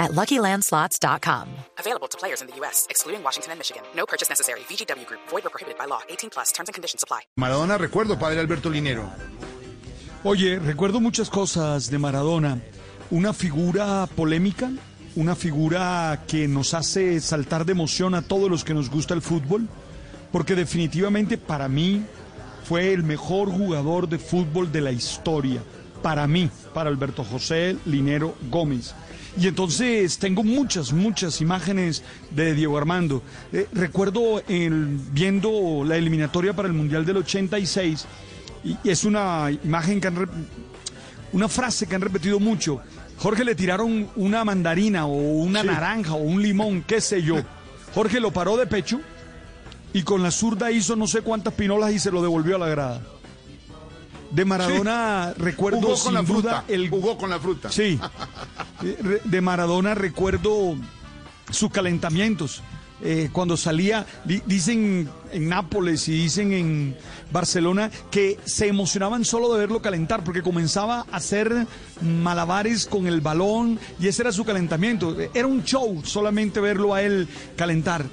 [0.00, 1.46] at LuckyLandSlots.com.
[1.78, 3.82] Available to players in the U.S., excluding Washington and Michigan.
[3.94, 4.60] No purchase necessary.
[4.68, 5.20] VGW Group.
[5.28, 6.00] Void or prohibited by law.
[6.08, 6.50] 18 plus.
[6.52, 7.20] Terms and conditions apply.
[7.36, 9.08] Maradona, recuerdo, padre Alberto Linero.
[10.24, 12.58] Oye, recuerdo muchas cosas de Maradona.
[13.10, 14.70] Una figura polémica,
[15.16, 19.22] una figura que nos hace saltar de emoción a todos los que nos gusta el
[19.22, 19.68] fútbol,
[20.30, 22.04] porque definitivamente para mí
[22.64, 25.62] fue el mejor jugador de fútbol de la historia.
[26.02, 28.94] Para mí, para Alberto José Linero Gómez.
[29.38, 33.22] Y entonces tengo muchas, muchas imágenes de Diego Armando.
[33.52, 38.06] Eh, recuerdo el, viendo la eliminatoria para el Mundial del 86,
[38.64, 40.26] y, y es una imagen que han, re-
[41.32, 42.80] una frase que han repetido mucho.
[43.18, 47.36] Jorge le tiraron una mandarina o una naranja o un limón, qué sé yo.
[47.94, 49.00] Jorge lo paró de pecho
[49.92, 52.68] y con la zurda hizo no sé cuántas pinolas y se lo devolvió a la
[52.68, 53.02] grada.
[54.30, 56.64] De Maradona recuerdo Jugó sin con la duda fruta.
[56.68, 57.70] el Jugó con la fruta.
[57.72, 57.98] Sí.
[58.82, 60.76] Eh, De Maradona recuerdo
[61.50, 62.62] sus calentamientos.
[63.02, 66.96] Eh, cuando salía, di- dicen en Nápoles y dicen en
[67.32, 71.66] Barcelona que se emocionaban solo de verlo calentar porque comenzaba a hacer
[72.02, 75.16] malabares con el balón y ese era su calentamiento.
[75.32, 77.26] Era un show solamente verlo a él
[77.56, 78.04] calentar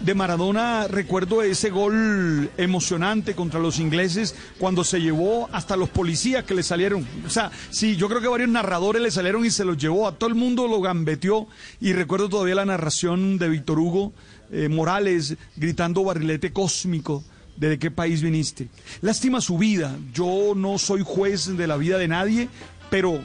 [0.00, 6.44] de Maradona recuerdo ese gol emocionante contra los ingleses cuando se llevó hasta los policías
[6.44, 7.06] que le salieron.
[7.26, 10.06] O sea, sí, yo creo que varios narradores le salieron y se los llevó.
[10.06, 11.46] A todo el mundo lo gambeteó.
[11.80, 14.12] Y recuerdo todavía la narración de Víctor Hugo
[14.50, 17.24] eh, Morales gritando barrilete cósmico.
[17.56, 18.68] ¿De qué país viniste?
[19.00, 19.96] Lástima su vida.
[20.12, 22.48] Yo no soy juez de la vida de nadie,
[22.90, 23.18] pero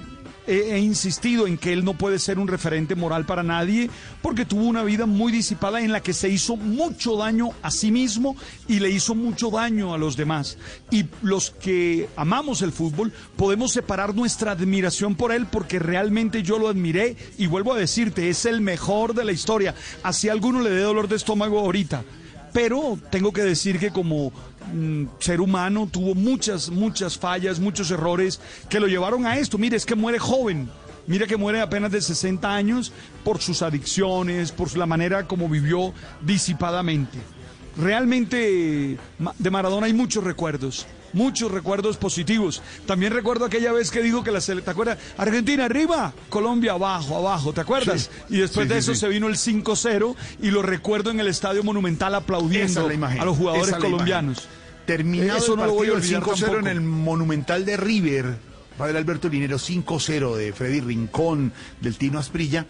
[0.47, 3.89] he, insistido en que él no puede ser un referente moral para nadie
[4.21, 7.91] porque tuvo una vida muy disipada en la que se hizo mucho daño a sí
[7.91, 8.35] mismo
[8.67, 10.57] y le hizo mucho daño a los demás.
[10.89, 16.57] Y los que amamos el fútbol podemos separar nuestra admiración por él porque realmente yo
[16.57, 19.75] lo admiré y vuelvo a decirte, es el mejor de la historia.
[20.03, 22.03] Así a alguno le dé dolor de estómago ahorita.
[22.53, 24.33] Pero tengo que decir que como
[25.19, 28.39] ser humano tuvo muchas, muchas fallas, muchos errores
[28.69, 29.57] que lo llevaron a esto.
[29.57, 30.69] Mire, es que muere joven.
[31.07, 35.93] Mira que muere apenas de 60 años por sus adicciones, por la manera como vivió
[36.21, 37.17] disipadamente.
[37.77, 38.97] Realmente
[39.39, 42.61] de Maradona hay muchos recuerdos, muchos recuerdos positivos.
[42.85, 44.97] También recuerdo aquella vez que dijo que la selección, ¿te acuerdas?
[45.17, 48.09] Argentina arriba, Colombia abajo, abajo, ¿te acuerdas?
[48.27, 48.35] Sí.
[48.35, 48.99] Y después Sí, de eso sí.
[48.99, 53.75] se vino el 5-0 y lo recuerdo en el Estadio Monumental aplaudiendo a los jugadores
[53.75, 54.47] colombianos.
[54.85, 58.35] Terminado Eso el no partido, el olvidar 5-0 en el Monumental de River,
[58.77, 62.65] padre Alberto Linero, 5-0 de Freddy Rincón, del Tino Asprilla,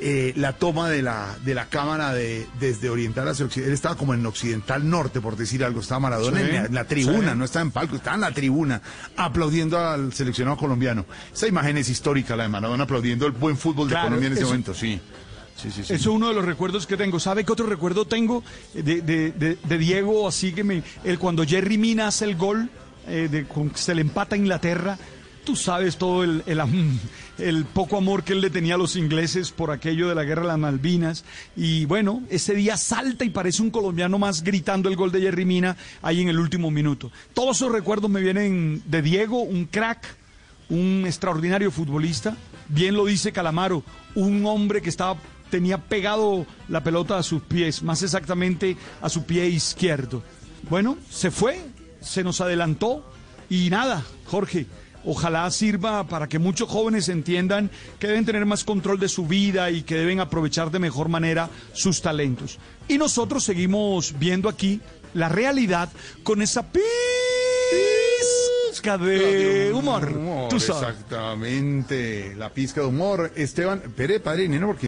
[0.00, 3.96] eh, la toma de la, de la cámara de, desde Oriental hacia Occidental, él estaba
[3.96, 7.32] como en Occidental Norte, por decir algo, estaba Maradona Sí, en, la, en la tribuna,
[7.32, 7.38] sí.
[7.38, 8.80] no estaba en palco, estaba en la tribuna,
[9.16, 11.04] aplaudiendo al seleccionado colombiano.
[11.32, 14.42] Esa imagen es histórica, la de Maradona aplaudiendo el buen fútbol de Colombia en ese
[14.42, 15.00] eso- momento, sí.
[15.60, 15.92] Sí, sí, sí.
[15.92, 17.18] Eso es uno de los recuerdos que tengo.
[17.18, 18.44] ¿Sabe qué otro recuerdo tengo
[18.74, 20.28] de, de- de- de Diego?
[20.28, 22.70] Así que me, el, cuando Jerry Mina hace el gol,
[23.08, 24.96] eh, con- se le empata a Inglaterra.
[25.48, 30.06] Tú sabes todo el, poco amor que él le tenía a los ingleses por aquello
[30.06, 31.24] de la guerra de las Malvinas.
[31.56, 35.46] Y bueno, ese día salta y parece un colombiano más gritando el gol de Jerry
[35.46, 37.10] Mina ahí en el último minuto.
[37.32, 40.06] Todos esos recuerdos me vienen de Diego, un crack,
[40.68, 42.36] un extraordinario futbolista.
[42.68, 43.82] Bien lo dice Calamaro,
[44.14, 45.16] un hombre que estaba
[45.50, 50.22] tenía pegado la pelota a sus pies, más exactamente a su pie izquierdo.
[50.68, 51.58] Bueno, se fue,
[52.02, 53.02] se nos adelantó
[53.48, 54.66] y nada, Jorge.
[55.04, 59.70] Ojalá sirva para que muchos jóvenes entiendan que deben tener más control de su vida
[59.70, 62.58] y que deben aprovechar de mejor manera sus talentos.
[62.88, 64.80] Y nosotros seguimos viendo aquí
[65.14, 65.88] la realidad
[66.22, 66.82] con esa pizca
[68.98, 70.48] de humor.
[70.50, 70.88] Tú sabes.
[70.88, 73.32] Exactamente, la pizca de humor.
[73.36, 74.87] Esteban, Pere, padre porque